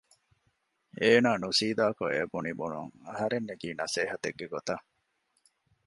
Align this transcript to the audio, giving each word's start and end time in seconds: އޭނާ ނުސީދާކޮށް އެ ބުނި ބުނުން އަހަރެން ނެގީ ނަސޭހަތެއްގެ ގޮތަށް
އޭނާ 1.01 1.29
ނުސީދާކޮށް 1.43 2.13
އެ 2.15 2.21
ބުނި 2.31 2.53
ބުނުން 2.59 2.91
އަހަރެން 3.07 3.47
ނެގީ 3.49 3.69
ނަސޭހަތެއްގެ 3.79 4.45
ގޮތަށް 4.53 4.85